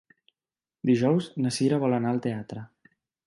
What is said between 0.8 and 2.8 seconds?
Dijous na Cira vol anar al teatre.